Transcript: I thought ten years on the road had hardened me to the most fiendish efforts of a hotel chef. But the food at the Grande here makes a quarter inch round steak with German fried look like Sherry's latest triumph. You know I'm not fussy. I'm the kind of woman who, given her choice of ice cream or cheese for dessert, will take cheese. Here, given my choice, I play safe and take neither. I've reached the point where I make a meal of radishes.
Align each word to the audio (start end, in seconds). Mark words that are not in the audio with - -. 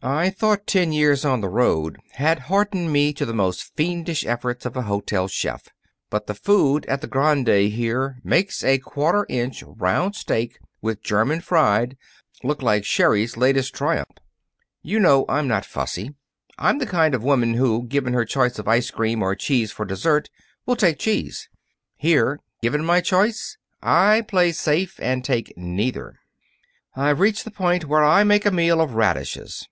I 0.00 0.30
thought 0.30 0.68
ten 0.68 0.92
years 0.92 1.24
on 1.24 1.40
the 1.40 1.48
road 1.48 1.98
had 2.12 2.40
hardened 2.46 2.92
me 2.92 3.12
to 3.14 3.26
the 3.26 3.34
most 3.34 3.74
fiendish 3.74 4.24
efforts 4.24 4.64
of 4.64 4.76
a 4.76 4.82
hotel 4.82 5.26
chef. 5.26 5.70
But 6.08 6.28
the 6.28 6.36
food 6.36 6.86
at 6.86 7.00
the 7.00 7.08
Grande 7.08 7.48
here 7.72 8.18
makes 8.22 8.62
a 8.62 8.78
quarter 8.78 9.26
inch 9.28 9.64
round 9.64 10.14
steak 10.14 10.60
with 10.80 11.02
German 11.02 11.40
fried 11.40 11.96
look 12.44 12.62
like 12.62 12.84
Sherry's 12.84 13.36
latest 13.36 13.74
triumph. 13.74 14.12
You 14.82 15.00
know 15.00 15.24
I'm 15.28 15.48
not 15.48 15.64
fussy. 15.66 16.14
I'm 16.58 16.78
the 16.78 16.86
kind 16.86 17.12
of 17.12 17.24
woman 17.24 17.54
who, 17.54 17.82
given 17.82 18.12
her 18.12 18.24
choice 18.24 18.56
of 18.60 18.68
ice 18.68 18.92
cream 18.92 19.20
or 19.20 19.34
cheese 19.34 19.72
for 19.72 19.84
dessert, 19.84 20.30
will 20.64 20.76
take 20.76 21.00
cheese. 21.00 21.48
Here, 21.96 22.38
given 22.62 22.84
my 22.84 23.00
choice, 23.00 23.56
I 23.82 24.20
play 24.28 24.52
safe 24.52 25.00
and 25.02 25.24
take 25.24 25.54
neither. 25.56 26.20
I've 26.94 27.18
reached 27.18 27.44
the 27.44 27.50
point 27.50 27.86
where 27.86 28.04
I 28.04 28.22
make 28.22 28.46
a 28.46 28.52
meal 28.52 28.80
of 28.80 28.94
radishes. 28.94 29.66